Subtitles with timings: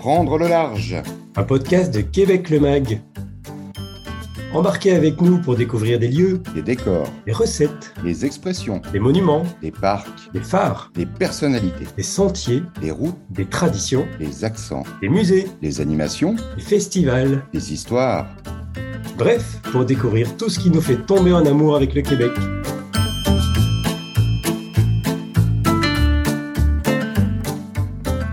[0.00, 0.96] Prendre le large.
[1.36, 3.02] Un podcast de Québec le Mag.
[4.54, 9.42] Embarquez avec nous pour découvrir des lieux, des décors, des recettes, des expressions, des monuments,
[9.60, 15.10] des parcs, des phares, des personnalités, des sentiers, des routes, des traditions, des accents, des
[15.10, 18.26] musées, des animations, des festivals, des histoires.
[19.18, 22.32] Bref, pour découvrir tout ce qui nous fait tomber en amour avec le Québec.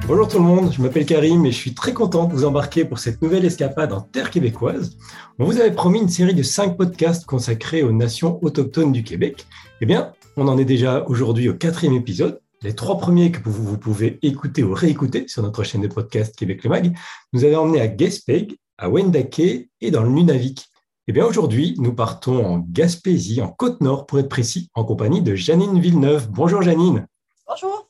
[0.08, 2.86] Bonjour tout le monde, je m'appelle Karim et je suis très content de vous embarquer
[2.86, 4.98] pour cette nouvelle escapade en terre québécoise.
[5.38, 9.46] On vous avait promis une série de cinq podcasts consacrés aux nations autochtones du Québec.
[9.82, 12.40] Eh bien, on en est déjà aujourd'hui au quatrième épisode.
[12.62, 16.64] Les trois premiers que vous, pouvez écouter ou réécouter sur notre chaîne de podcast Québec
[16.64, 16.98] le Mag
[17.34, 18.48] nous avaient emmenés à Gaspé,
[18.78, 19.40] à Wendake
[19.82, 20.68] et dans le Nunavik.
[21.10, 25.36] Eh bien, aujourd'hui, nous partons en Gaspésie, en Côte-Nord pour être précis, en compagnie de
[25.36, 26.30] Janine Villeneuve.
[26.32, 27.08] Bonjour Janine.
[27.46, 27.87] Bonjour.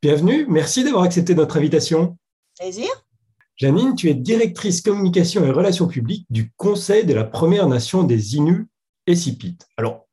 [0.00, 2.16] Bienvenue, merci d'avoir accepté notre invitation.
[2.56, 2.88] Plaisir.
[3.56, 8.36] Janine, tu es directrice communication et relations publiques du Conseil de la Première Nation des
[8.36, 8.66] Inuits
[9.08, 9.58] et Sipit.
[9.76, 10.06] Alors,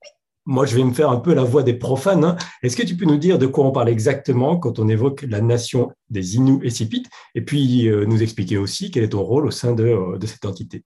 [0.44, 2.24] moi, je vais me faire un peu la voix des profanes.
[2.24, 2.36] Hein.
[2.64, 5.40] Est-ce que tu peux nous dire de quoi on parle exactement quand on évoque la
[5.40, 7.04] nation des Inuits et Sipit
[7.36, 10.46] Et puis, euh, nous expliquer aussi quel est ton rôle au sein de, euh, cette
[10.46, 10.84] entité.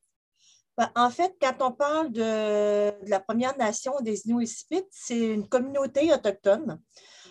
[0.78, 5.34] Ben, en fait, quand on parle de, la Première Nation des Inuits et Sipit, c'est
[5.36, 6.82] une communauté autochtone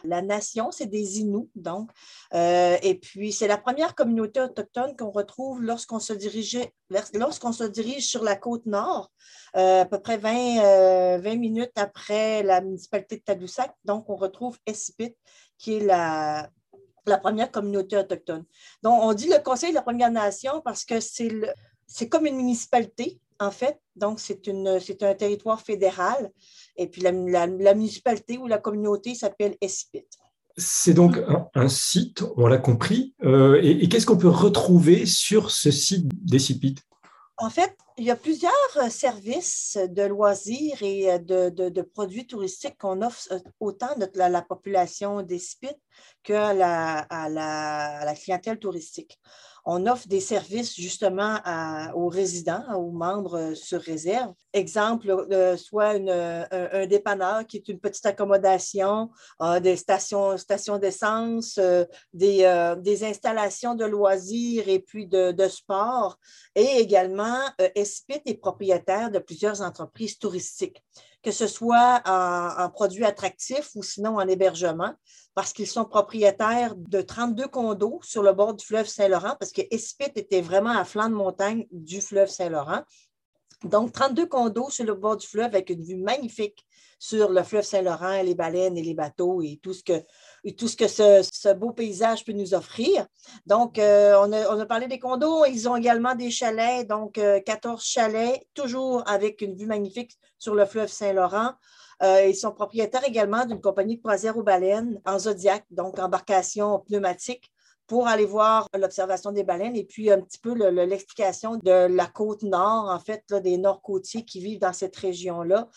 [0.04, 1.90] la nation, c'est des Inuits, donc.
[2.34, 6.12] Euh, et puis, c'est la première communauté autochtone qu'on retrouve lorsqu'on se,
[7.16, 9.10] lorsqu'on se dirige sur la côte nord,
[9.56, 13.74] euh, à peu près 20, 20, euh, minutes après la municipalité de Tadoussac.
[13.84, 15.14] Donc, on retrouve Essipit,
[15.58, 16.50] qui est la,
[17.22, 18.44] première communauté autochtone.
[18.82, 23.18] Donc, on dit le Conseil de la Première Nation parce que c'est comme une municipalité,
[23.38, 23.80] en fait.
[23.96, 24.48] Donc, c'est,
[25.02, 26.30] un territoire fédéral.
[26.76, 30.06] Et puis la, municipalité ou la communauté s'appelle Espit.
[30.56, 31.20] C'est donc
[31.54, 33.14] un, site, on l'a compris.
[33.22, 36.76] Euh, et, qu'est-ce qu'on peut retrouver sur ce site d'Espit?
[37.36, 38.52] En fait, il y a plusieurs
[38.90, 45.74] services de loisirs et de, produits touristiques qu'on offre euh, autant à la, population d'Espit
[46.22, 49.18] qu'à la, à la clientèle touristique
[49.70, 51.40] on offre des services justement
[51.94, 54.32] aux résidents, aux membres euh, sur réserve.
[54.54, 59.10] Exemple, euh, soit un, dépanneur qui est une petite accommodation,
[59.42, 61.60] euh, des stations, stations d'essence,
[62.14, 66.18] des, installations de loisirs et puis de, sport.
[66.54, 67.42] Et également,
[67.88, 70.82] Espit est propriétaire de plusieurs entreprises touristiques
[71.22, 74.94] que ce soit en, produits attractifs ou sinon en hébergement,
[75.34, 79.62] parce qu'ils sont propriétaires de 32 condos sur le bord du fleuve Saint-Laurent, parce que
[79.70, 82.82] Espit était vraiment à flanc de montagne du fleuve Saint-Laurent.
[83.64, 86.64] Donc, 32 condos sur le bord du fleuve avec une vue magnifique
[86.98, 91.72] sur le fleuve Saint-Laurent, les baleines et les bateaux et tout ce que, ce, beau
[91.72, 93.06] paysage peut nous offrir.
[93.46, 95.44] Donc, euh, on, a, parlé des condos.
[95.44, 100.54] Ils ont également des chalets, donc 14 euh, chalets, toujours avec une vue magnifique sur
[100.54, 101.52] le fleuve Saint-Laurent.
[102.02, 106.80] Euh, ils sont propriétaires également d'une compagnie de croisière aux baleines en Zodiac, donc embarcation
[106.80, 107.50] pneumatique
[107.88, 112.42] pour aller voir l'observation des baleines et puis un petit peu l'explication de la côte
[112.42, 115.68] nord, en fait, des nord-côtiers qui vivent dans cette région-là.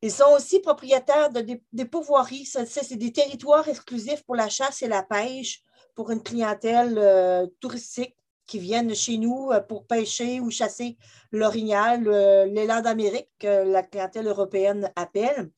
[0.00, 2.46] Ils sont aussi propriétaires de, des, des pourvoiries.
[2.46, 5.62] C'est des territoires exclusifs pour la chasse et la pêche
[5.94, 8.14] pour une clientèle euh, touristique
[8.46, 10.96] qui viennent chez nous euh, pour pêcher ou chasser
[11.32, 15.50] l'orignal, euh, l'élan d'Amérique, que la clientèle européenne appelle.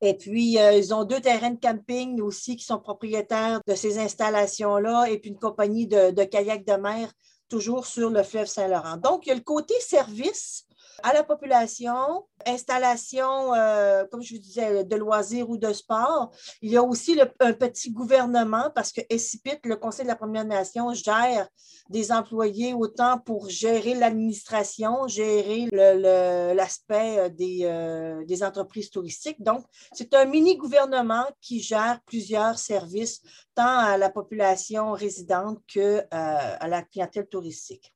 [0.00, 5.10] Et puis, ils ont deux terrains de camping aussi qui sont propriétaires de ces installations-là
[5.10, 7.12] et puis une compagnie de, de kayak de mer
[7.50, 8.96] toujours sur le fleuve Saint-Laurent.
[8.96, 10.64] Donc, il y a le côté service
[11.02, 16.30] à la population, installation, euh, comme je vous disais, de loisirs ou de sport.
[16.62, 20.44] Il y a aussi un petit gouvernement parce que SIPIT, le Conseil de la Première
[20.44, 21.48] Nation, gère
[21.88, 29.42] des employés autant pour gérer l'administration, gérer l'aspect euh, des, euh, des entreprises touristiques.
[29.42, 33.22] Donc, c'est un mini-gouvernement qui gère plusieurs services,
[33.54, 37.92] tant à la population résidente que à la clientèle touristique.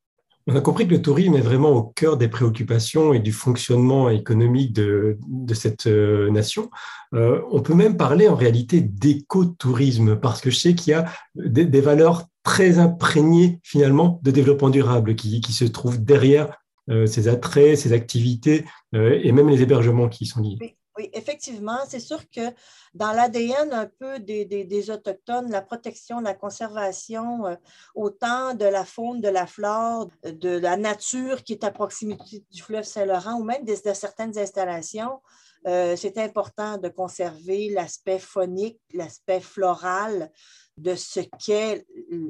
[0.46, 4.10] On a compris que le tourisme est vraiment au cœur des préoccupations et du fonctionnement
[4.10, 5.16] économique de,
[5.54, 6.70] cette euh, nation.
[7.14, 11.06] Euh, on peut même parler en réalité d'écotourisme parce que je sais qu'il y a
[11.34, 16.58] des, valeurs très imprégnées finalement de développement durable qui, se trouvent derrière
[16.90, 20.76] euh, ces attraits, ces activités et même les hébergements qui sont liés.
[20.98, 22.52] Effectivement, c'est sûr que
[22.94, 27.56] dans l'ADN un peu des, Autochtones, la protection, la conservation, euh,
[27.94, 32.62] autant de la faune, de la flore, de la nature qui est à proximité du
[32.62, 35.20] fleuve Saint-Laurent ou même de, certaines installations,
[35.66, 40.30] euh, c'est important de conserver l'aspect phonique, l'aspect floral
[40.76, 41.86] de ce qu'est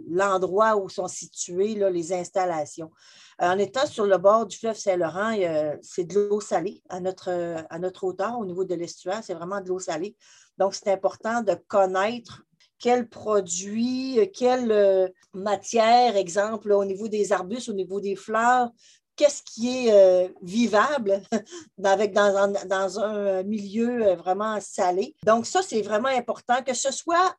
[0.09, 2.91] l'endroit où sont situées les installations.
[3.39, 5.35] En étant sur le bord du fleuve Saint-Laurent,
[5.81, 7.31] c'est de l'eau salée à notre,
[7.71, 10.15] à notre hauteur au niveau de l'estuaire, c'est vraiment de l'eau salée.
[10.59, 12.43] Donc, c'est important de connaître
[12.79, 18.71] quels produits, quelle euh, matière, exemple, au niveau des arbustes, au niveau des fleurs,
[19.17, 21.23] qu'est-ce qui est euh, vivable
[21.85, 25.15] avec, dans, un milieu euh, vraiment salé.
[25.25, 27.37] Donc, ça, c'est vraiment important que ce soit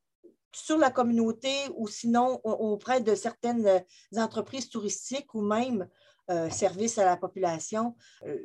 [0.53, 3.83] sur la communauté ou sinon auprès de certaines
[4.15, 5.85] entreprises touristiques ou même
[6.31, 7.93] euh, services à la population,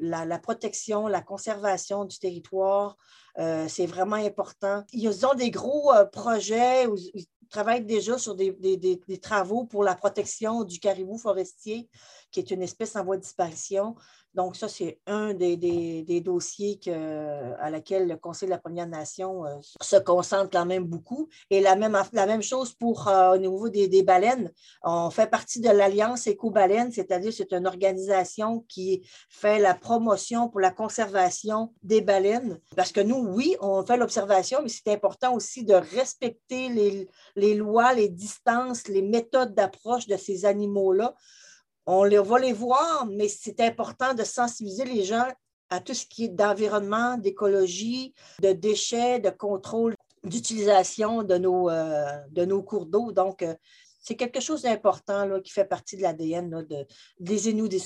[0.00, 2.96] la, protection, la conservation du territoire,
[3.68, 4.84] c'est vraiment important.
[4.92, 10.78] Ils ont des gros projets, ils travaillent déjà sur des, travaux pour la protection du
[10.78, 11.88] caribou forestier,
[12.30, 13.96] qui est une espèce en voie de disparition.
[14.34, 16.78] Donc, ça, c'est un des, dossiers
[17.58, 21.28] à laquelle le Conseil de la Première Nation euh, se concentre quand même beaucoup.
[21.50, 24.52] Et la même, chose pour euh, au niveau des, baleines.
[24.84, 30.60] On fait partie de l'Alliance Éco-Baleine, c'est-à-dire c'est une organisation qui fait la promotion pour
[30.60, 32.60] la conservation des baleines.
[32.76, 37.54] Parce que nous, oui, on fait l'observation, mais c'est important aussi de respecter les, les
[37.54, 41.14] lois, les distances, les méthodes d'approche de ces animaux-là
[41.86, 45.26] on va les voir, mais c'est important de sensibiliser les gens
[45.70, 52.62] à tout ce qui est d'environnement, d'écologie, de déchets, de contrôle d'utilisation de, nos, euh,
[52.66, 53.12] cours d'eau.
[53.12, 53.54] Donc, euh,
[54.00, 56.86] c'est quelque chose d'important qui fait partie de l'ADN de,
[57.18, 57.78] des Inuits des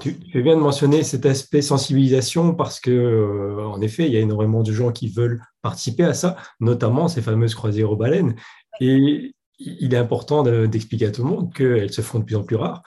[0.00, 4.16] tu fais bien de mentionner cet aspect sensibilisation parce que, euh, en effet, il y
[4.16, 8.34] a énormément de gens qui veulent participer à ça, notamment ces fameuses croisières aux baleines.
[8.80, 12.42] Et il est important d'expliquer à tout le monde qu'elles se font de plus en
[12.42, 12.82] plus rares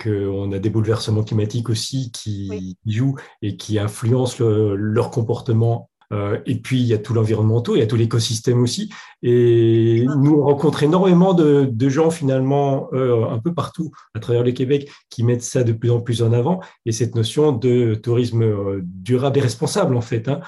[0.00, 5.89] qu'on a des bouleversements climatiques aussi qui jouent et qui influencent leur comportement.
[6.12, 8.92] Euh, et puis, il y a tout l'environnemental, il y a tout l'écosystème aussi.
[9.22, 14.52] Et nous, on rencontre énormément de, gens, finalement, euh, un peu partout à travers le
[14.52, 16.60] Québec, qui mettent ça de plus en plus en avant.
[16.86, 20.28] Et cette notion de tourisme euh, durable et responsable, en fait.
[20.28, 20.40] Hein.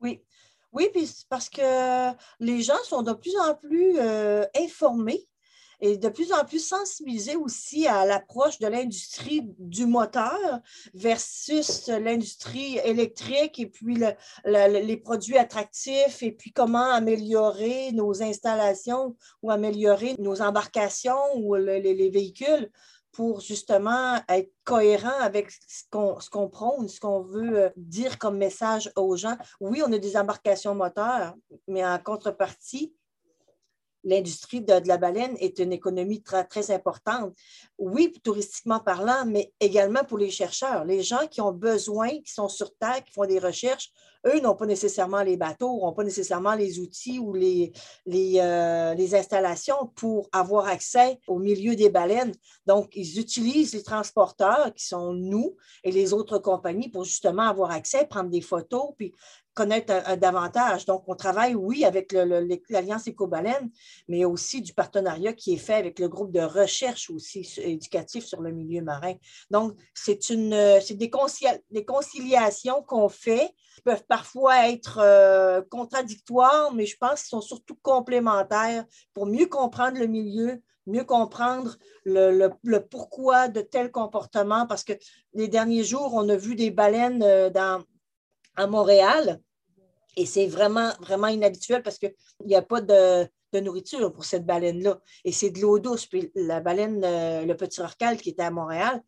[0.00, 0.22] Oui.
[0.72, 0.88] Oui,
[1.28, 3.96] parce que les gens sont de plus en plus
[4.60, 5.28] informés
[5.84, 10.38] et de plus en plus sensibilisé aussi à l'approche de l'industrie du moteur
[10.94, 14.02] versus l'industrie électrique et puis
[14.46, 22.08] les produits attractifs et puis comment améliorer nos installations ou améliorer nos embarcations ou les,
[22.08, 22.70] véhicules
[23.12, 28.38] pour justement être cohérent avec ce qu'on ce prône, ce qu'on veut euh, dire comme
[28.38, 29.36] message aux gens.
[29.60, 31.34] Oui, on a des embarcations moteurs,
[31.68, 32.92] mais en contrepartie,
[34.04, 37.34] l'industrie de, la baleine est une économie très, très importante.
[37.78, 40.84] Oui, touristiquement parlant, mais également pour les chercheurs.
[40.84, 43.90] Les gens qui ont besoin, qui sont sur Terre, qui font des recherches,
[44.26, 47.72] eux n'ont pas nécessairement les bateaux, n'ont pas nécessairement les outils ou les,
[48.06, 52.32] les, euh, les, installations pour avoir accès au milieu des baleines.
[52.66, 57.70] Donc, ils utilisent les transporteurs qui sont nous et les autres compagnies pour justement avoir
[57.70, 59.12] accès, prendre des photos, puis
[59.54, 60.84] connaître davantage.
[60.84, 63.70] Donc, on travaille, oui, avec l'Alliance Éco-Baleine,
[64.08, 68.40] mais aussi du partenariat qui est fait avec le groupe de recherche aussi éducatif sur
[68.40, 69.14] le milieu marin.
[69.50, 71.10] Donc, c'est une, des,
[71.70, 73.54] des conciliations qu'on fait
[73.84, 79.98] peuvent parfois être euh, contradictoires, mais je pense qu'ils sont surtout complémentaires pour mieux comprendre
[79.98, 84.92] le milieu, mieux comprendre le, pourquoi de tel comportement, parce que
[85.32, 87.82] les derniers jours, on a vu des baleines euh, dans,
[88.56, 89.40] à Montréal.
[90.16, 93.28] Et c'est vraiment, vraiment inhabituel parce qu'il n'y a pas de,
[93.60, 95.00] nourriture pour cette baleine-là.
[95.24, 96.06] Et c'est de l'eau douce.
[96.06, 99.00] Puis la baleine, euh, le petit orcal qui était à Montréal,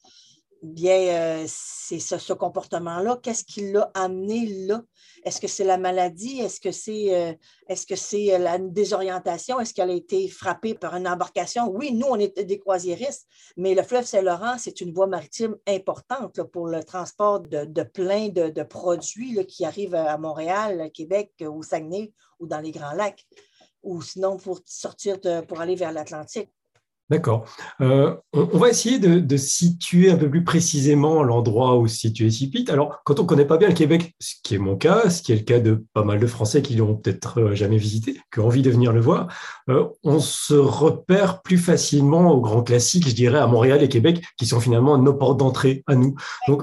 [0.63, 3.19] bien, euh, c'est ce, comportement-là.
[3.23, 4.83] Qu'est-ce qui l'a amené là?
[5.25, 6.41] Est-ce que c'est la maladie?
[6.41, 7.33] Est-ce que c'est euh,
[7.71, 9.61] euh, la désorientation?
[9.61, 11.69] Est-ce qu'elle a été frappée par une embarcation?
[11.69, 16.43] Oui, nous, on est des croisiéristes, mais le fleuve Saint-Laurent, c'est une voie maritime importante
[16.53, 22.13] pour le transport de, plein de, produits qui arrivent à Montréal, à Québec, au Saguenay
[22.39, 23.25] ou dans les Grands Lacs,
[23.83, 26.51] ou sinon pour sortir pour aller vers l'Atlantique.
[27.09, 27.45] D'accord.
[27.81, 32.65] Euh, on, va essayer de, situer un peu plus précisément l'endroit où se situe Sipit.
[32.69, 35.23] Alors, quand on ne connaît pas bien le Québec, ce qui est mon cas, ce
[35.23, 38.21] qui est le cas de pas mal de Français qui l'ont peut-être euh, jamais visité,
[38.33, 39.29] qui ont envie de venir le voir,
[39.71, 44.25] euh, on se repère plus facilement aux grands classiques, je dirais, à Montréal et Québec,
[44.37, 46.17] qui sont finalement nos portes d'entrée à nous.
[46.49, 46.63] Donc,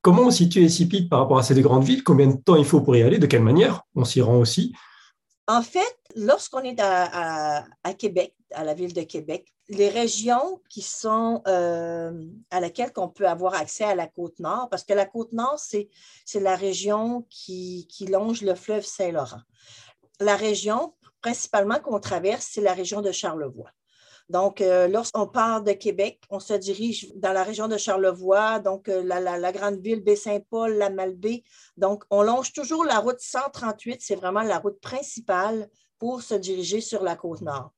[0.00, 2.04] comment on situe Sipit par rapport à ces deux grandes villes?
[2.04, 3.18] Combien de temps il faut pour y aller?
[3.18, 3.82] De quelle manière?
[3.94, 4.72] On s'y rend aussi?
[5.46, 7.64] En fait, lorsqu'on est à,
[7.98, 12.12] Québec, à la ville de Québec, les régions qui sont euh,
[12.50, 15.58] à laquelle on peut avoir accès à la côte nord, parce que la côte nord,
[15.58, 15.88] c'est
[16.34, 19.40] la région qui, qui longe le fleuve Saint-Laurent.
[20.20, 23.70] La région principalement qu'on traverse, c'est la région de Charlevoix.
[24.30, 28.88] Donc, euh, lorsqu'on part de Québec, on se dirige dans la région de Charlevoix, donc
[28.88, 31.42] euh, la, grande ville Baie-Saint-Paul, la Malbaie.
[31.76, 36.80] Donc, on longe toujours la route 138, c'est vraiment la route principale pour se diriger
[36.80, 37.72] sur la côte nord.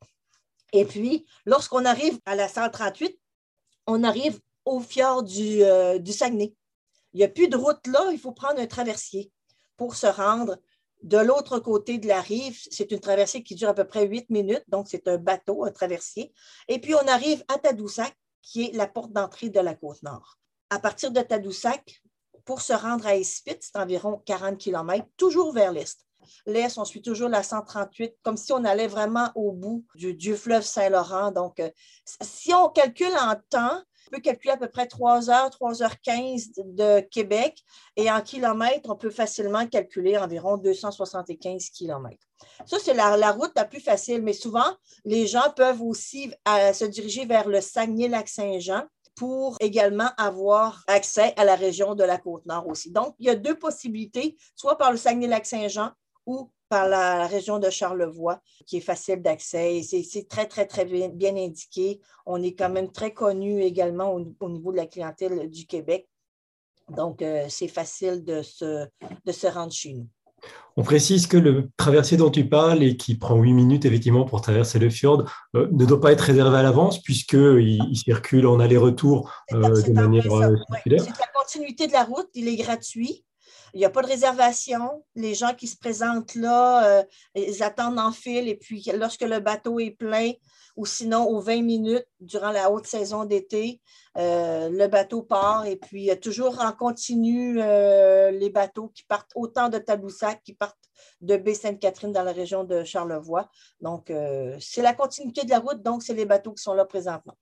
[0.72, 3.18] Et puis, lorsqu'on arrive à la 138,
[3.88, 6.54] on arrive au fjord du, euh, du Saguenay.
[7.12, 9.32] Il n'y a plus de route là, il faut prendre un traversier
[9.76, 10.58] pour se rendre
[11.02, 14.28] de l'autre côté de la rive, c'est une traversée qui dure à peu près huit
[14.30, 16.32] minutes, donc c'est un bateau, un traversier.
[16.68, 20.38] Et puis on arrive à Tadoussac, qui est la porte d'entrée de la côte nord.
[20.70, 22.02] À partir de Tadoussac,
[22.44, 26.06] pour se rendre à Espit, c'est environ 40 km, toujours vers l'est.
[26.46, 30.64] L'est, on suit toujours la 138, comme si on allait vraiment au bout du, fleuve
[30.64, 31.30] Saint-Laurent.
[31.30, 31.70] Donc, euh,
[32.20, 36.00] si on calcule en temps, on peut calculer à peu près 3 heures, 3 heures
[36.00, 37.62] 15 de Québec
[37.96, 42.26] et en kilomètres, on peut facilement calculer environ 275 kilomètres.
[42.66, 46.84] Ça, c'est la, route la plus facile, mais souvent, les gens peuvent aussi euh, se
[46.84, 48.84] diriger vers le Saguenay-Lac-Saint-Jean
[49.14, 52.90] pour également avoir accès à la région de la Côte-Nord aussi.
[52.90, 55.90] Donc, il y a deux possibilités, soit par le Saguenay-Lac-Saint-Jean
[56.26, 59.82] ou par la région de Charlevoix, qui est facile d'accès.
[59.82, 62.00] C'est très, très, très bien, indiqué.
[62.24, 66.08] On est quand même très connu également au, niveau de la clientèle du Québec.
[66.88, 68.86] Donc, euh, c'est facile de se,
[69.24, 70.06] de se rendre chez nous.
[70.76, 74.42] On précise que le traversier dont tu parles et qui prend huit minutes effectivement pour
[74.42, 78.60] traverser le fjord euh, ne doit pas être réservé à l'avance puisqu'il il circule en
[78.60, 81.00] aller-retour euh, de manière circulaire.
[81.02, 83.24] C'est la continuité de la route, il est gratuit.
[83.74, 85.04] Il n'y a pas de réservation.
[85.14, 87.04] Les gens qui se présentent là, euh,
[87.34, 90.32] ils attendent en file et puis lorsque le bateau est plein,
[90.76, 93.80] ou sinon aux 20 minutes durant la haute saison d'été,
[94.18, 99.68] euh, le bateau part et puis toujours en continu euh, les bateaux qui partent autant
[99.68, 100.76] de Tadoussac qui partent
[101.20, 103.48] de Baie-Sainte-Catherine dans la région de Charlevoix.
[103.80, 104.12] Donc,
[104.60, 107.36] c'est la continuité de la route, donc c'est les bateaux qui sont là présentement.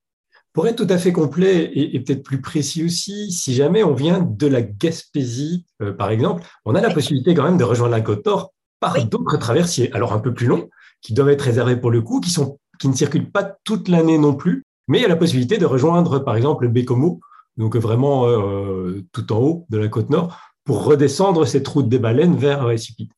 [0.54, 4.20] Pour être tout à fait complet et, peut-être plus précis aussi, si jamais on vient
[4.20, 8.00] de la Gaspésie, euh, par exemple, on a la possibilité quand même de rejoindre la
[8.00, 10.68] Côte d'Or par d'autres traversiers, alors un peu plus longs,
[11.02, 14.16] qui doivent être réservés pour le coup, qui, sont, qui ne circulent pas toute l'année
[14.16, 17.18] non plus, mais il y a la possibilité de rejoindre par exemple le Bécomo,
[17.56, 21.98] donc vraiment euh, tout en haut de la côte nord, pour redescendre cette route des
[21.98, 23.10] baleines vers Récipite.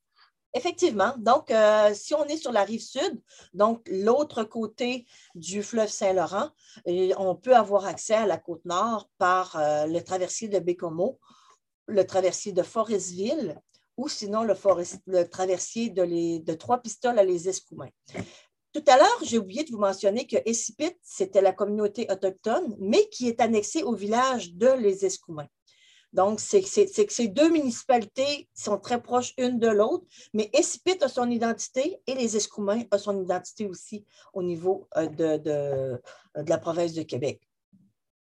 [0.56, 1.12] Effectivement.
[1.18, 3.20] Donc, euh, si on est sur la rive sud,
[3.52, 6.48] donc l'autre côté du fleuve Saint-Laurent,
[7.18, 11.20] on peut avoir accès à la côte nord par euh, le traversier de Bécomo,
[11.88, 13.60] le traversier de Forestville
[13.98, 17.90] ou sinon le, traversier de, Trois-Pistoles à les Escoumins.
[18.72, 23.06] Tout à l'heure, j'ai oublié de vous mentionner que Essipit, c'était la communauté autochtone, mais
[23.10, 25.48] qui est annexée au village de Les Escoumins.
[26.16, 31.08] Donc, c'est que ces deux municipalités sont très proches une de l'autre, mais Esipit a
[31.08, 36.00] son identité et les Escoumins ont son identité aussi au niveau euh, de, de,
[36.48, 37.42] la province de Québec.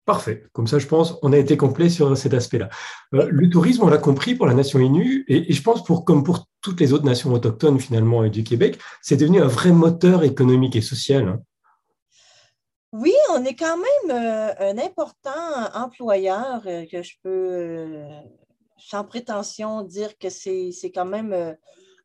[0.05, 0.43] Parfait.
[0.53, 2.69] Comme ça, je pense, on a été complet sur cet aspect-là.
[3.15, 6.25] Euh, le tourisme, on l'a compris pour la nation Innu, et, je pense pour comme
[6.25, 10.75] pour toutes les autres nations autochtones finalement du Québec, c'est devenu un vrai moteur économique
[10.75, 11.29] et social.
[11.29, 11.43] Hein.
[13.01, 15.31] Oui, on est quand même euh, un important
[15.73, 18.09] employeur euh, que je peux, euh,
[18.77, 21.57] sans prétention, dire que c'est quand même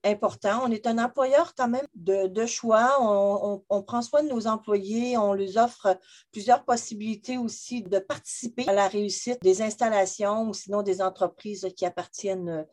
[0.03, 0.61] important.
[0.63, 2.97] On est un employeur quand même de, choix.
[2.99, 5.17] On, prend soin de nos employés.
[5.17, 5.97] On leur offre
[6.31, 11.87] plusieurs possibilités aussi de participer à la réussite des installations ou sinon des entreprises qui
[11.87, 12.67] appartiennent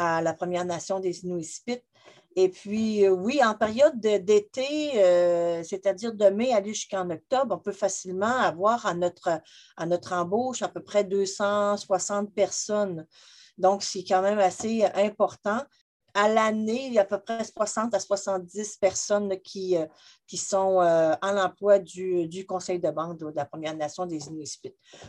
[0.00, 1.62] à la Première Nation des Inuits
[2.36, 7.58] et puis, euh, oui, en période d'été, euh, c'est-à-dire de mai aller jusqu'en octobre, on
[7.58, 9.40] peut facilement avoir à notre,
[9.76, 13.06] à notre embauche à peu près 260 personnes.
[13.58, 15.60] Donc, c'est quand même assez important
[16.14, 19.86] à l'année, il y a à peu près 60 à 70 personnes qui, euh,
[20.26, 24.60] qui sont euh, en emploi du, conseil de banque de la Première Nation des Inuits.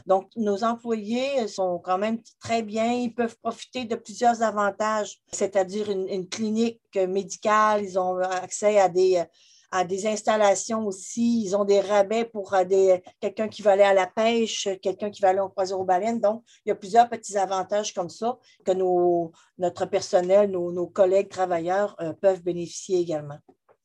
[0.06, 2.92] Donc, nos employés sont quand même très bien.
[2.94, 7.84] Ils peuvent profiter de plusieurs avantages, c'est-à-dire une, clinique médicale.
[7.84, 9.24] Ils ont accès à des,
[9.72, 11.44] à des installations aussi.
[11.44, 15.10] Ils ont des rabais pour euh, des, quelqu'un qui va aller à la pêche, quelqu'un
[15.10, 16.20] qui va aller au croisière aux baleines.
[16.20, 21.30] Donc, il y a plusieurs petits avantages comme ça que nos, notre personnel, nos, collègues
[21.30, 23.38] travailleurs euh, peuvent bénéficier également.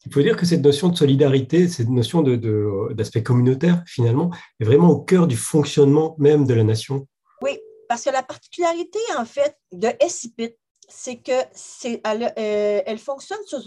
[0.05, 4.65] Il faut dire que cette notion de solidarité, cette notion d'aspect de, communautaire, finalement, est
[4.65, 7.09] vraiment au cœur du fonctionnement même de la nation.
[7.43, 10.57] Oui, parce que la particularité, en fait, de SIPIT,
[10.89, 13.61] c'est que c'est, elle, euh, fonctionne sur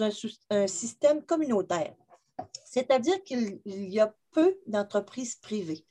[0.50, 1.94] un, système communautaire.
[2.66, 5.86] C'est-à-dire qu'il y a peu d'entreprises privées.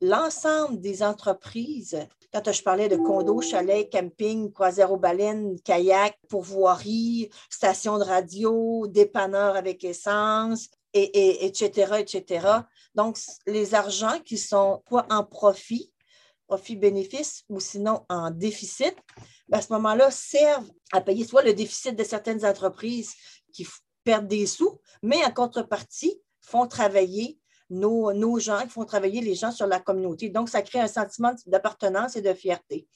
[0.00, 1.98] L'ensemble des entreprises,
[2.32, 8.86] quand je parlais de condos, chalets, camping, croisière aux baleines, kayak, pourvoirie, station de radio,
[8.86, 12.46] dépanneur avec essence, et, etc., etc.
[12.94, 15.92] Donc, les argents qui sont quoi en profit,
[16.46, 18.96] profit-bénéfice ou sinon en déficit,
[19.48, 23.14] ben, à ce moment-là, servent à payer soit le déficit de certaines entreprises
[23.52, 23.66] qui
[24.04, 27.38] perdent des sous, mais en contrepartie, font travailler
[27.70, 30.28] nos, gens, font travailler les gens sur la communauté.
[30.28, 32.88] Donc, ça crée un sentiment d'appartenance et de fierté.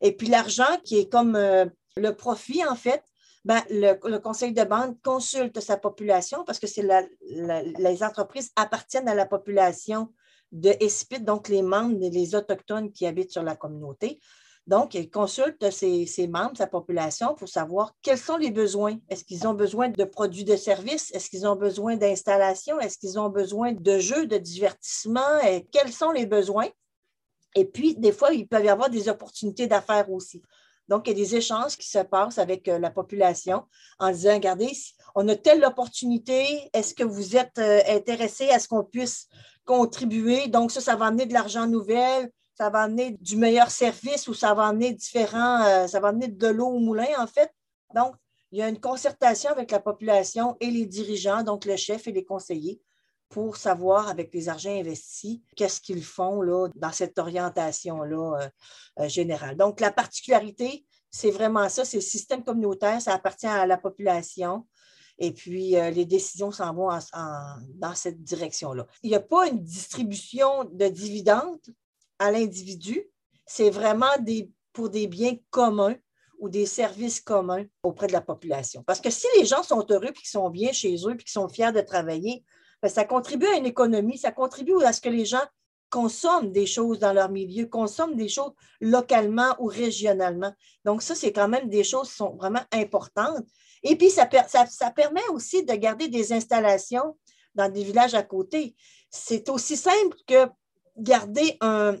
[0.00, 3.02] Et puis, l'argent qui est comme euh, le profit, en fait,
[3.44, 6.66] ben, le, conseil de banque consulte sa population parce que
[7.80, 10.12] les entreprises appartiennent à la population
[10.50, 14.20] de ESPIT, donc les membres, les autochtones qui habitent sur la communauté.
[14.68, 18.98] Donc, il consulte ses, membres, sa population, pour savoir quels sont les besoins.
[19.08, 21.10] Est-ce qu'ils ont besoin de produits de services?
[21.14, 22.78] Est-ce qu'ils ont besoin d'installations?
[22.78, 25.40] Est-ce qu'ils ont besoin de jeux, de divertissement?
[25.72, 26.68] Quels sont les besoins?
[27.56, 30.42] Et puis, des fois, il peut y avoir des opportunités d'affaires aussi.
[30.86, 33.64] Donc, il y a des échanges qui se passent avec euh, la population
[33.98, 34.72] en disant, regardez,
[35.14, 39.28] on a telle opportunité, est-ce que vous êtes euh, intéressé à ce qu'on puisse
[39.64, 40.48] contribuer?
[40.48, 44.34] Donc, ça, ça va amener de l'argent nouvel, ça va amener du meilleur service ou
[44.34, 47.54] ça va amener différents, euh, ça va amener de l'eau au moulin, en fait.
[47.94, 48.16] Donc,
[48.50, 52.12] il y a une concertation avec la population et les dirigeants, donc le chef et
[52.12, 52.80] les conseillers,
[53.28, 58.48] pour savoir avec les argents investis, qu'est-ce qu'ils font là, dans cette orientation-là euh,
[59.04, 59.56] euh, générale.
[59.56, 64.66] Donc, la particularité, c'est vraiment ça, c'est le système communautaire, ça appartient à la population.
[65.20, 66.90] Et puis, les décisions s'en vont
[67.74, 68.86] dans cette direction-là.
[69.02, 71.58] Il n'y a pas une distribution de dividendes
[72.18, 73.04] à l'individu.
[73.46, 74.06] C'est vraiment
[74.72, 75.96] pour des biens communs
[76.38, 78.82] ou des services communs auprès de la population.
[78.84, 81.32] Parce que si les gens sont heureux, puis qu'ils sont bien chez eux, puis qu'ils
[81.32, 82.44] sont fiers de travailler,
[82.82, 85.42] ben, ça contribue à une économie, ça contribue à ce que les gens
[85.90, 90.52] consomment des choses dans leur milieu, consomment des choses localement ou régionalement.
[90.84, 93.46] Donc, ça, c'est quand même des choses qui sont vraiment importantes.
[93.82, 97.16] Et puis, ça, permet aussi de garder des installations
[97.54, 98.76] dans des villages à côté.
[99.10, 100.46] C'est aussi simple que
[100.96, 101.96] garder un,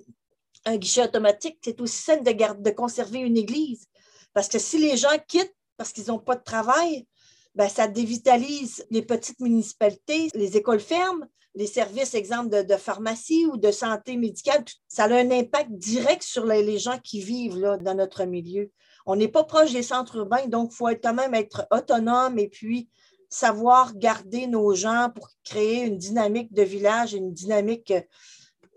[0.76, 3.86] guichet automatique, c'est aussi simple de, de conserver une église.
[4.32, 7.06] Parce que si les gens quittent parce qu'ils n'ont pas de travail,
[7.54, 13.56] ben, ça dévitalise les petites municipalités, les écoles ferment, les services, exemple, de, pharmacie ou
[13.56, 14.64] de santé médicale.
[14.86, 18.70] Ça a un impact direct sur les, gens qui vivent là, dans notre milieu.
[19.06, 22.48] On n'est pas proche des centres urbains, donc il faut quand même être autonome et
[22.48, 22.88] puis
[23.30, 28.02] savoir garder nos gens pour créer une dynamique de village, une dynamique euh,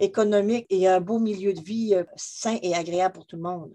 [0.02, 3.74] économique et un beau milieu de vie euh, sain et agréable pour tout le monde.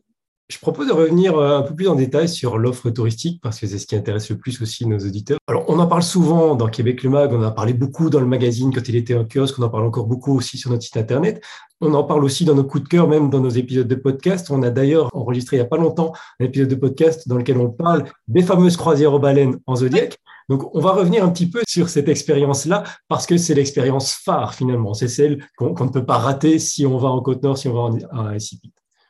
[0.48, 3.66] Je propose de revenir euh, un peu plus en détail sur l'offre touristique parce que
[3.66, 5.38] c'est ce qui intéresse le plus aussi nos auditeurs.
[5.48, 8.20] Alors, on en parle souvent dans Québec le Mag, on en a parlé beaucoup dans
[8.20, 10.84] le magazine quand il était en kiosque, on en parle encore beaucoup aussi sur notre
[10.84, 11.42] site internet.
[11.80, 14.48] On en parle aussi dans nos coups de cœur, même dans nos épisodes de podcast.
[14.50, 17.58] On a d'ailleurs enregistré il n'y a pas longtemps un épisode de podcast dans lequel
[17.58, 20.16] on parle des fameuses croisières aux baleines en Zodiac.
[20.48, 24.54] Donc, on va revenir un petit peu sur cette expérience-là parce que c'est l'expérience phare
[24.54, 24.94] finalement.
[24.94, 27.80] C'est celle qu'on ne peut pas rater si on va en Côte-Nord, si on va
[27.80, 28.28] en, en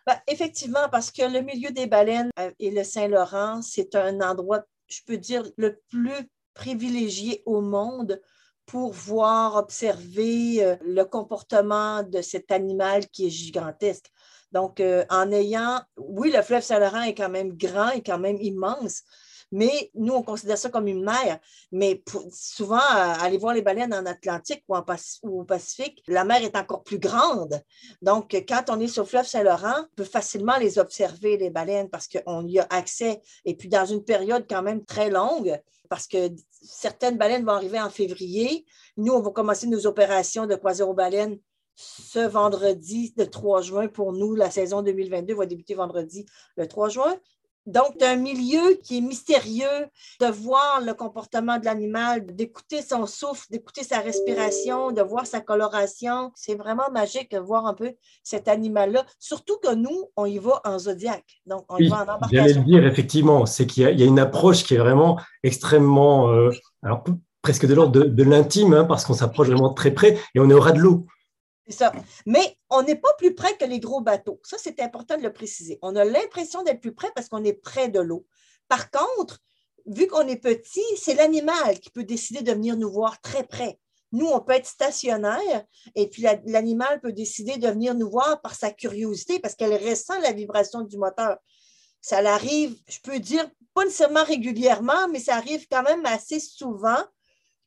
[0.06, 4.62] ben, effectivement, parce que le milieu des baleines euh, et le Saint-Laurent, c'est un endroit,
[4.86, 8.20] je peux dire, le plus privilégié au monde
[8.66, 14.10] pour voir, observer euh, le comportement de cet animal qui est gigantesque.
[14.52, 18.40] Donc, euh, en ayant, oui, le fleuve Saint-Laurent est quand même grand et quand même
[18.40, 19.02] immense,
[19.52, 21.38] mais nous, on considère ça comme une mer.
[21.72, 24.76] Mais souvent, euh, aller voir les baleines en Atlantique ou,
[25.40, 27.60] au Pacifique, la mer est encore plus grande.
[28.02, 31.88] Donc, quand on est sur le fleuve Saint-Laurent, on peut facilement les observer, les baleines,
[31.88, 33.20] parce qu'on y a accès.
[33.44, 37.80] Et puis, dans une période quand même très longue, parce que certaines baleines vont arriver
[37.80, 38.66] en février.
[38.96, 41.38] Nous, on va commencer nos opérations de croisière aux baleines
[41.76, 43.88] ce vendredi, le 3 juin.
[43.88, 47.16] Pour nous, la saison 2022 va débuter vendredi, le 3 juin.
[47.66, 49.86] Donc, un milieu qui est mystérieux,
[50.20, 55.40] de voir le comportement de l'animal, d'écouter son souffle, d'écouter sa respiration, de voir sa
[55.40, 56.30] coloration.
[56.34, 59.04] C'est vraiment magique de voir un peu cet animal-là.
[59.18, 61.40] Surtout que nous, on y va en zodiaque.
[61.46, 62.28] Donc, on y va en embarcation.
[62.30, 66.50] J'allais le dire, effectivement, c'est qu'il y, a une approche qui est vraiment extrêmement, euh,
[66.82, 67.04] alors
[67.42, 70.54] presque de l'ordre de, l'intime, hein, parce qu'on s'approche vraiment très près et on est
[70.54, 71.06] au ras de l'eau.
[72.26, 74.40] Mais on n'est pas plus près que les gros bateaux.
[74.44, 75.78] Ça, c'est important de le préciser.
[75.82, 78.26] On a l'impression d'être plus près parce qu'on est près de l'eau.
[78.68, 79.38] Par contre,
[79.86, 83.78] vu qu'on est petit, c'est l'animal qui peut décider de venir nous voir très près.
[84.12, 88.54] Nous, on peut être stationnaire et puis l'animal peut décider de venir nous voir par
[88.54, 91.36] sa curiosité parce qu'elle ressent la vibration du moteur.
[92.00, 97.02] Ça arrive, je peux dire, pas nécessairement régulièrement, mais ça arrive quand même assez souvent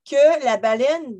[0.10, 1.20] que la baleine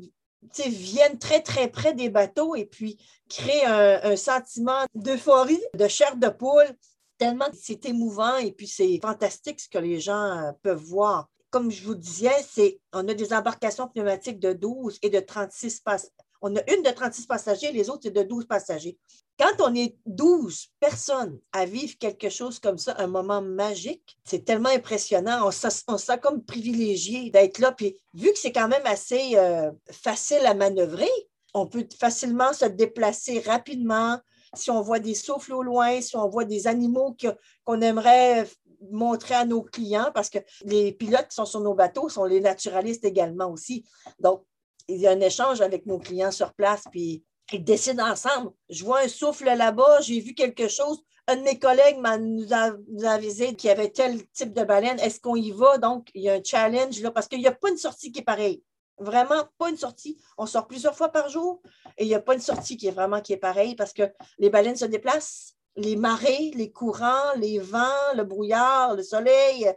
[0.66, 2.98] vienne très, très près des bateaux et puis
[3.28, 6.70] crée un, sentiment d'euphorie, de chair de poule,
[7.18, 11.28] tellement c'est émouvant et puis c'est fantastique ce que les gens euh, peuvent voir.
[11.50, 16.12] Comme je vous disais, on a des embarcations pneumatiques de 12 et de 36 passagers.
[16.42, 18.98] On a une de 36 passagers, les autres, c'est de 12 passagers.
[19.38, 24.44] Quand on est 12 personnes à vivre quelque chose comme ça, un moment magique, c'est
[24.44, 25.46] tellement impressionnant.
[25.46, 27.72] On se, sent comme privilégié d'être là.
[27.72, 31.10] Puis vu que c'est quand même assez euh, facile à manœuvrer,
[31.54, 34.18] on peut facilement se déplacer rapidement.
[34.54, 37.16] Si on voit des souffles au loin, si on voit des animaux
[37.64, 38.46] qu'on aimerait
[38.90, 42.40] montrer à nos clients, parce que les pilotes qui sont sur nos bateaux sont les
[42.40, 43.84] naturalistes également aussi.
[44.18, 44.44] Donc,
[44.90, 48.50] il y a un échange avec nos clients sur place, puis ils décident ensemble.
[48.68, 51.02] Je vois un souffle là-bas, j'ai vu quelque chose.
[51.26, 54.64] Un de mes collègues nous a, nous a avisé qu'il y avait tel type de
[54.64, 54.98] baleine.
[55.00, 55.78] Est-ce qu'on y va?
[55.78, 58.20] Donc, il y a un challenge là, parce qu'il n'y a pas une sortie qui
[58.20, 58.62] est pareille.
[58.98, 60.18] Vraiment, pas une sortie.
[60.36, 61.62] On sort plusieurs fois par jour
[61.96, 64.02] et il n'y a pas une sortie qui est vraiment qui est pareille parce que
[64.38, 65.54] les baleines se déplacent.
[65.76, 69.72] Les marées, les courants, les vents, le brouillard, le soleil,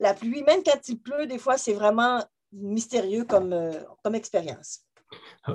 [0.00, 2.20] la pluie, même quand il pleut, des fois, c'est vraiment
[2.54, 4.80] mystérieux comme, euh, comme expérience.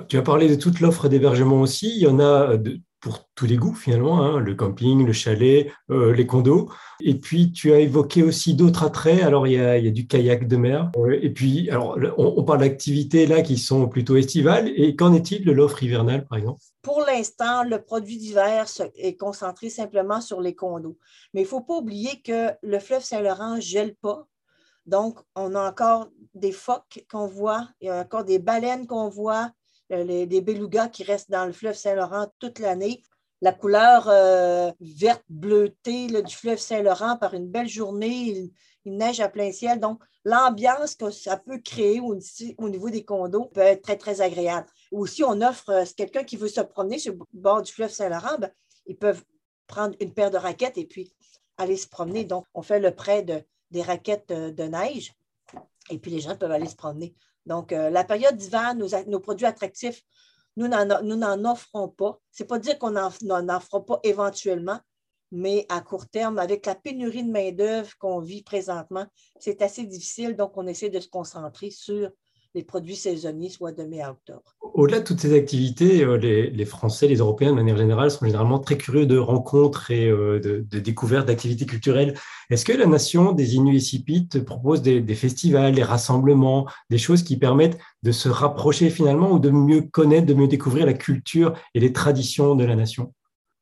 [0.08, 1.92] Tu as parlé de toute l'offre d'hébergement aussi.
[1.94, 2.56] Il y en a
[3.00, 6.70] pour tous les goûts finalement, hein, le camping, le chalet, euh, les condos.
[7.00, 9.22] Et puis tu as évoqué aussi d'autres attraits.
[9.22, 10.90] Alors il y, a, du kayak de mer.
[10.96, 14.70] Euh, et puis alors on, parle d'activités là qui sont plutôt estivales.
[14.76, 16.60] Et qu'en est-il de l'offre hivernale par exemple?
[16.82, 20.98] Pour l'instant, le produit d'hiver est concentré simplement sur les condos.
[21.32, 24.26] Mais il ne faut pas oublier que le fleuve Saint-Laurent gèle pas.
[24.86, 29.08] Donc, on a encore des phoques qu'on voit, il y a encore des baleines qu'on
[29.08, 29.52] voit,
[29.90, 33.02] les, des belugas qui restent dans le fleuve Saint-Laurent toute l'année.
[33.42, 38.50] La couleur euh, verte bleutée du fleuve Saint-Laurent par une belle journée,
[38.84, 39.80] il, neige à plein ciel.
[39.80, 44.66] Donc, l'ambiance que ça peut créer au, niveau des condos peut être très, très agréable.
[44.90, 48.38] Aussi, on offre, euh, quelqu'un qui veut se promener sur le bord du fleuve Saint-Laurent,
[48.38, 48.50] ben,
[48.86, 49.22] ils peuvent
[49.66, 51.14] prendre une paire de raquettes et puis
[51.56, 52.24] aller se promener.
[52.24, 55.14] Donc, on fait le prêt de, des raquettes de neige
[55.90, 57.14] et puis les gens peuvent aller se promener.
[57.46, 60.02] Donc, euh, la période d'hiver, nos, produits attractifs,
[60.56, 62.20] nous n'en offrons pas.
[62.30, 64.78] Ce n'est pas dire qu'on n'en offre pas éventuellement,
[65.32, 69.06] mais à court terme, avec la pénurie de main-d'œuvre qu'on vit présentement,
[69.38, 70.36] c'est assez difficile.
[70.36, 72.10] Donc, on essaie de se concentrer sur
[72.54, 74.56] les produits saisonniers, soit de mai à octobre.
[74.74, 78.58] Au-delà de toutes ces activités, euh, les, Français, les Européens de manière générale, sont généralement
[78.58, 82.14] très curieux de rencontres et euh, de, découvertes d'activités culturelles.
[82.50, 84.00] Est-ce que la nation des Inuits
[84.46, 89.38] propose des, des, festivals, des rassemblements, des choses qui permettent de se rapprocher finalement ou
[89.38, 93.12] de mieux connaître, de mieux découvrir la culture et les traditions de la nation?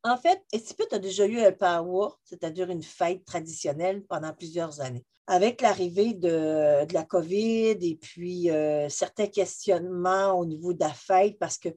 [0.04, 5.04] En fait, Esipit a déjà eu un power, c'est-à-dire une fête traditionnelle pendant plusieurs années
[5.28, 11.38] avec l'arrivée de, la COVID et puis euh, certains questionnements au niveau de la fête,
[11.38, 11.68] parce que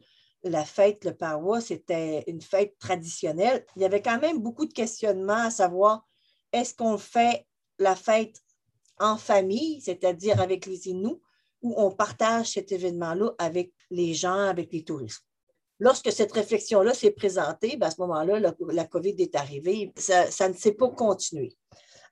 [0.43, 4.73] la fête, le parois, c'était une fête traditionnelle, il y avait quand même beaucoup de
[4.73, 6.07] questionnements à savoir
[6.53, 7.45] est-ce qu'on fait
[7.77, 8.37] la fête
[8.99, 11.19] en famille, c'est-à-dire avec les Inuits,
[11.61, 15.25] ou on partage cet événement-là avec les gens, avec les touristes?
[15.77, 20.47] Lorsque cette réflexion-là s'est présentée, ben, à ce moment-là, la, COVID est arrivée, ça, ça
[20.47, 21.57] ne s'est pas continué.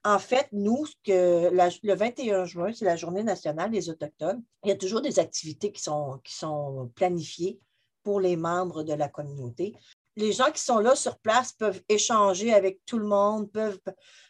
[0.06, 4.42] En fait, nous, le 21 juin, c'est la journée nationale des Autochtones.
[4.64, 7.60] Il y a toujours des activités qui sont, qui sont planifiées
[8.04, 9.76] pour les membres de la communauté.
[10.16, 13.80] Les gens qui sont là sur place peuvent échanger avec tout le monde, peuvent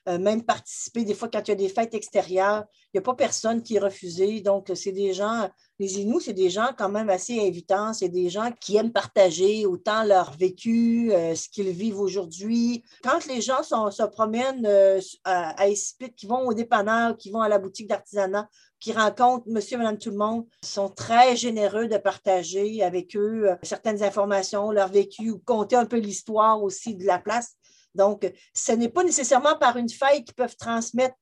[0.07, 1.03] euh, même participer.
[1.03, 3.75] Des fois, quand il y a des fêtes extérieures, il n'y a pas personne qui
[3.75, 4.41] est refusé.
[4.41, 8.29] Donc, c'est des gens les Inuits, c'est des gens quand même assez invitants, c'est des
[8.29, 12.83] gens qui aiment partager autant leur vécu, euh, ce qu'ils vivent aujourd'hui.
[13.01, 17.47] Quand les gens se promènent euh, à, à qui vont au dépanneur, qui vont à
[17.47, 18.49] la boutique d'artisanat,
[18.81, 23.55] qui rencontrent monsieur, madame, tout le monde, sont très généreux de partager avec eux euh,
[23.63, 27.55] certaines informations, leur vécu, ou compter un peu l'histoire aussi de la place.
[27.95, 31.15] Donc, ce n'est pas nécessairement par une faille qu'ils peuvent transmettre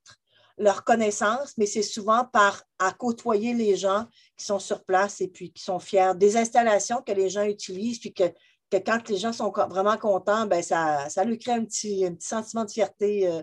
[0.57, 4.05] leur connaissance, mais c'est souvent par à côtoyer les gens
[4.37, 7.99] qui sont sur place et puis qui sont fiers des installations que les gens utilisent,
[7.99, 8.23] puis que,
[8.71, 12.65] quand les gens sont vraiment contents, ben ça, ça lui crée un petit, petit sentiment
[12.65, 13.41] de fierté euh,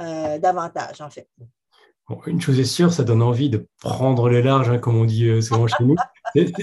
[0.00, 1.28] euh, davantage, en fait.
[2.26, 5.28] une chose est sûre, ça donne envie de prendre le large, hein, comme on dit
[5.28, 5.96] euh, souvent chez nous.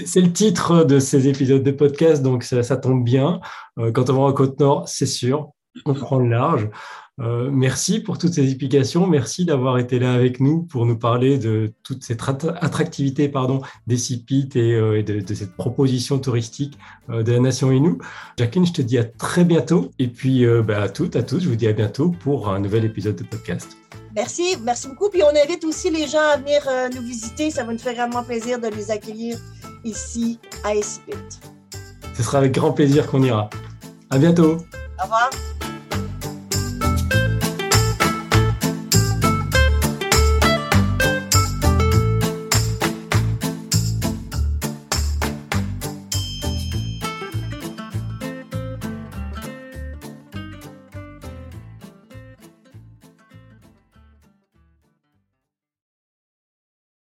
[0.04, 3.40] C'est le titre de ces épisodes de podcast, donc ça, tombe bien.
[3.94, 5.50] quand on va en Côte-Nord, c'est sûr,
[5.86, 6.68] on prend le large.
[7.20, 9.06] Euh, merci pour toutes ces explications.
[9.06, 12.22] Merci d'avoir été là avec nous pour nous parler de toute cette
[12.60, 17.98] attractivité pardon, des CIPIT et, et de, cette proposition touristique de la nation Innu.
[18.38, 19.90] Jacqueline, je te dis à très bientôt.
[19.98, 22.84] Et puis bah, à toutes, à tous, je vous dis à bientôt pour un nouvel
[22.84, 23.76] épisode de podcast.
[24.14, 25.10] Merci, merci beaucoup.
[25.10, 26.62] Puis on invite aussi les gens à venir
[26.94, 27.50] nous visiter.
[27.50, 29.38] Ça va nous faire vraiment plaisir de les accueillir
[29.84, 31.12] ici à Espit.
[32.14, 33.48] Ce sera avec grand plaisir qu'on ira.
[34.10, 34.58] À bientôt.
[34.98, 35.30] Au revoir.